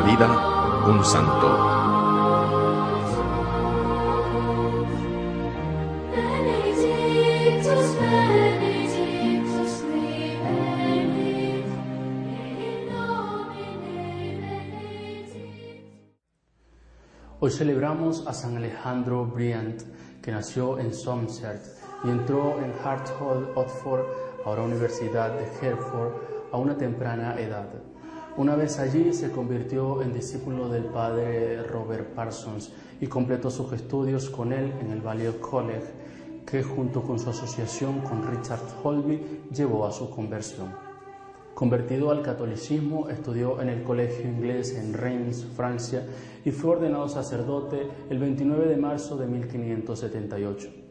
vida, 0.00 0.84
un 0.86 1.04
santo. 1.04 1.46
Hoy 17.40 17.50
celebramos 17.52 18.26
a 18.26 18.32
San 18.32 18.56
Alejandro 18.56 19.26
Briand, 19.26 19.82
que 20.20 20.32
nació 20.32 20.80
en 20.80 20.92
Somerset 20.92 21.62
y 22.02 22.10
entró 22.10 22.58
en 22.58 22.72
Harthold, 22.84 23.56
Oxford, 23.56 24.04
ahora 24.44 24.62
Universidad 24.62 25.30
de 25.38 25.44
Hereford, 25.62 26.14
a 26.52 26.56
una 26.56 26.76
temprana 26.76 27.38
edad. 27.38 27.68
Una 28.38 28.54
vez 28.54 28.78
allí 28.78 29.12
se 29.12 29.32
convirtió 29.32 30.00
en 30.00 30.12
discípulo 30.12 30.68
del 30.68 30.84
padre 30.84 31.60
Robert 31.64 32.14
Parsons 32.14 32.70
y 33.00 33.08
completó 33.08 33.50
sus 33.50 33.72
estudios 33.72 34.30
con 34.30 34.52
él 34.52 34.72
en 34.80 34.92
el 34.92 35.00
Balliol 35.00 35.40
College, 35.40 35.88
que 36.46 36.62
junto 36.62 37.02
con 37.02 37.18
su 37.18 37.30
asociación 37.30 37.98
con 38.02 38.24
Richard 38.24 38.62
Holby 38.84 39.42
llevó 39.52 39.86
a 39.86 39.90
su 39.90 40.08
conversión. 40.08 40.72
Convertido 41.52 42.12
al 42.12 42.22
catolicismo, 42.22 43.08
estudió 43.08 43.60
en 43.60 43.70
el 43.70 43.82
colegio 43.82 44.30
inglés 44.30 44.72
en 44.76 44.94
Reims, 44.94 45.44
Francia, 45.56 46.06
y 46.44 46.52
fue 46.52 46.76
ordenado 46.76 47.08
sacerdote 47.08 47.88
el 48.08 48.20
29 48.20 48.68
de 48.68 48.76
marzo 48.76 49.16
de 49.16 49.26
1578. 49.26 50.87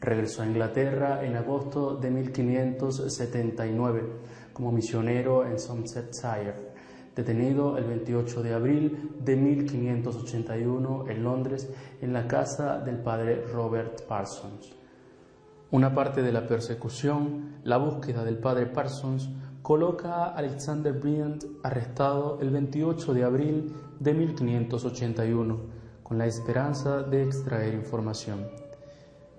Regresó 0.00 0.42
a 0.42 0.46
Inglaterra 0.46 1.24
en 1.24 1.36
agosto 1.36 1.96
de 1.96 2.10
1579 2.10 4.02
como 4.52 4.72
misionero 4.72 5.44
en 5.46 5.58
Somersetshire, 5.58 6.54
detenido 7.14 7.76
el 7.78 7.84
28 7.84 8.42
de 8.42 8.54
abril 8.54 9.16
de 9.20 9.36
1581 9.36 11.06
en 11.08 11.24
Londres 11.24 11.68
en 12.00 12.12
la 12.12 12.28
casa 12.28 12.78
del 12.78 12.98
padre 12.98 13.44
Robert 13.52 14.02
Parsons. 14.06 14.76
Una 15.70 15.94
parte 15.94 16.22
de 16.22 16.32
la 16.32 16.46
persecución, 16.46 17.56
la 17.64 17.76
búsqueda 17.76 18.24
del 18.24 18.38
padre 18.38 18.66
Parsons, 18.66 19.28
coloca 19.62 20.24
a 20.24 20.34
Alexander 20.34 20.92
Bryant 20.92 21.44
arrestado 21.62 22.38
el 22.40 22.50
28 22.50 23.12
de 23.12 23.24
abril 23.24 23.74
de 23.98 24.14
1581 24.14 25.58
con 26.02 26.16
la 26.16 26.26
esperanza 26.26 27.02
de 27.02 27.24
extraer 27.24 27.74
información. 27.74 28.67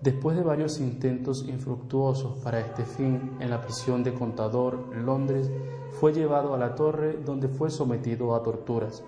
Después 0.01 0.37
de 0.37 0.43
varios 0.43 0.79
intentos 0.79 1.45
infructuosos 1.45 2.39
para 2.39 2.61
este 2.61 2.85
fin 2.85 3.31
en 3.41 3.49
la 3.49 3.59
prisión 3.59 4.01
de 4.01 4.13
Contador, 4.13 4.95
Londres, 4.95 5.51
fue 5.99 6.13
llevado 6.13 6.53
a 6.53 6.57
la 6.57 6.73
torre 6.73 7.19
donde 7.25 7.49
fue 7.49 7.69
sometido 7.69 8.33
a 8.33 8.41
torturas. 8.41 9.03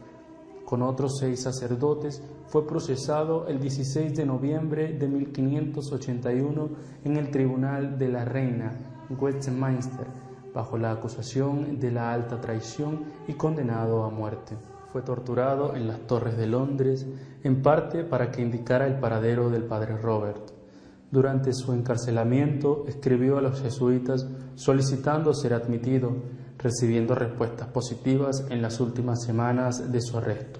Con 0.65 0.81
otros 0.81 1.17
seis 1.17 1.43
sacerdotes 1.43 2.21
fue 2.47 2.67
procesado 2.67 3.47
el 3.47 3.61
16 3.61 4.17
de 4.17 4.25
noviembre 4.25 4.91
de 4.91 5.07
1581 5.07 6.69
en 7.05 7.15
el 7.15 7.31
Tribunal 7.31 7.97
de 7.97 8.09
la 8.09 8.25
Reina, 8.25 8.73
Westminster, 9.17 10.07
bajo 10.53 10.77
la 10.77 10.91
acusación 10.91 11.79
de 11.79 11.91
la 11.91 12.11
alta 12.11 12.41
traición 12.41 13.05
y 13.29 13.33
condenado 13.35 14.03
a 14.03 14.09
muerte. 14.09 14.57
Fue 14.91 15.01
torturado 15.01 15.73
en 15.73 15.87
las 15.87 16.01
Torres 16.01 16.35
de 16.35 16.47
Londres, 16.47 17.07
en 17.43 17.61
parte 17.61 18.03
para 18.03 18.29
que 18.29 18.41
indicara 18.41 18.87
el 18.87 18.99
paradero 18.99 19.49
del 19.49 19.63
padre 19.63 19.95
Robert. 19.95 20.60
Durante 21.11 21.53
su 21.53 21.73
encarcelamiento 21.73 22.85
escribió 22.87 23.37
a 23.37 23.41
los 23.41 23.61
jesuitas 23.61 24.27
solicitando 24.55 25.33
ser 25.33 25.53
admitido, 25.53 26.13
recibiendo 26.57 27.15
respuestas 27.15 27.67
positivas 27.67 28.45
en 28.49 28.61
las 28.61 28.79
últimas 28.79 29.23
semanas 29.23 29.91
de 29.91 30.01
su 30.01 30.17
arresto. 30.17 30.59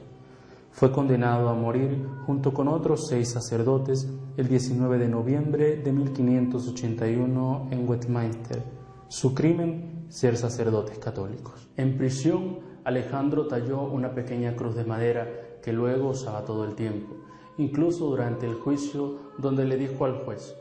Fue 0.72 0.92
condenado 0.92 1.50
a 1.50 1.54
morir 1.54 2.06
junto 2.26 2.54
con 2.54 2.68
otros 2.68 3.08
seis 3.08 3.32
sacerdotes 3.32 4.08
el 4.38 4.48
19 4.48 4.98
de 4.98 5.08
noviembre 5.08 5.78
de 5.78 5.92
1581 5.92 7.68
en 7.72 7.90
Westminster 7.90 8.82
su 9.12 9.36
crimen, 9.36 10.06
ser 10.08 10.38
sacerdotes 10.38 10.98
católicos. 10.98 11.68
En 11.76 11.98
prisión, 11.98 12.60
Alejandro 12.86 13.46
talló 13.48 13.82
una 13.82 14.14
pequeña 14.16 14.56
cruz 14.56 14.74
de 14.74 14.86
madera 14.86 15.28
que 15.62 15.74
luego 15.74 16.12
usaba 16.12 16.46
todo 16.46 16.64
el 16.64 16.76
tiempo, 16.76 17.14
incluso 17.62 18.08
durante 18.08 18.46
el 18.46 18.56
juicio 18.56 19.18
donde 19.38 19.66
le 19.66 19.78
dijo 19.78 20.06
al 20.06 20.24
juez, 20.24 20.56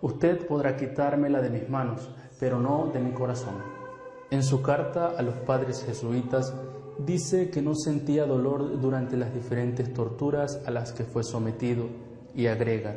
Usted 0.00 0.46
podrá 0.46 0.76
quitármela 0.76 1.40
de 1.40 1.50
mis 1.50 1.68
manos, 1.68 2.08
pero 2.38 2.60
no 2.60 2.90
de 2.92 3.00
mi 3.00 3.10
corazón. 3.10 3.54
En 4.30 4.44
su 4.44 4.62
carta 4.62 5.14
a 5.16 5.22
los 5.22 5.34
padres 5.34 5.82
jesuitas 5.82 6.54
dice 6.98 7.50
que 7.50 7.62
no 7.62 7.74
sentía 7.74 8.24
dolor 8.26 8.80
durante 8.80 9.16
las 9.16 9.34
diferentes 9.34 9.92
torturas 9.92 10.62
a 10.66 10.70
las 10.70 10.92
que 10.92 11.04
fue 11.04 11.24
sometido 11.24 11.86
y 12.34 12.46
agrega, 12.46 12.96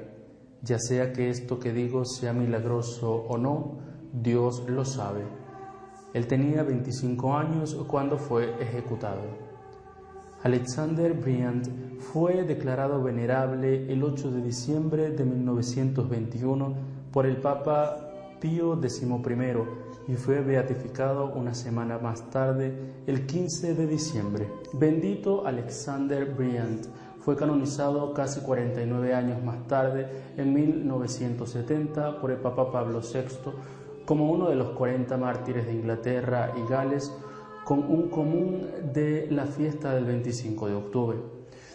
ya 0.62 0.78
sea 0.78 1.12
que 1.12 1.30
esto 1.30 1.60
que 1.60 1.74
digo 1.74 2.06
sea 2.06 2.34
milagroso 2.34 3.26
o 3.28 3.38
no, 3.38 3.80
Dios 4.14 4.64
lo 4.68 4.86
sabe. 4.86 5.24
Él 6.14 6.28
tenía 6.28 6.62
25 6.62 7.36
años 7.36 7.76
cuando 7.88 8.18
fue 8.18 8.54
ejecutado. 8.62 9.51
Alexander 10.44 11.14
Briand 11.14 12.00
fue 12.00 12.44
declarado 12.44 13.04
venerable 13.04 13.92
el 13.92 14.04
8 14.04 14.32
de 14.32 14.42
diciembre 14.42 15.12
de 15.12 15.24
1921 15.24 16.74
por 17.12 17.28
el 17.28 17.38
Papa 17.38 18.38
Pío 18.40 18.80
XI 18.82 19.08
y 20.08 20.16
fue 20.16 20.42
beatificado 20.42 21.32
una 21.34 21.54
semana 21.54 22.00
más 22.00 22.30
tarde, 22.32 22.76
el 23.06 23.28
15 23.28 23.76
de 23.76 23.86
diciembre. 23.86 24.50
Bendito 24.74 25.46
Alexander 25.46 26.26
Briand 26.26 26.88
fue 27.20 27.36
canonizado 27.36 28.12
casi 28.16 28.42
49 28.42 29.14
años 29.14 29.44
más 29.44 29.68
tarde, 29.68 30.08
en 30.38 30.52
1970, 30.54 32.20
por 32.20 32.32
el 32.32 32.38
Papa 32.38 32.72
Pablo 32.72 33.02
VI 33.02 33.52
como 34.06 34.32
uno 34.32 34.50
de 34.50 34.56
los 34.56 34.72
40 34.72 35.16
mártires 35.18 35.68
de 35.68 35.74
Inglaterra 35.74 36.52
y 36.58 36.68
Gales, 36.68 37.14
con 37.64 37.80
un 37.80 38.10
común 38.10 38.68
de 38.94 39.28
la 39.30 39.46
fiesta 39.46 39.94
del 39.94 40.06
25 40.06 40.68
de 40.68 40.76
octubre. 40.76 41.18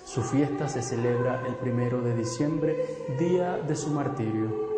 Su 0.04 0.22
fiesta 0.22 0.68
se 0.68 0.82
celebra 0.82 1.44
el 1.46 1.54
primero 1.56 2.00
de 2.00 2.14
diciembre, 2.14 2.76
día 3.18 3.58
de 3.58 3.74
su 3.74 3.90
martirio. 3.90 4.75